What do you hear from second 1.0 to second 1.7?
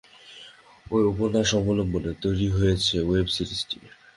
উপন্যাস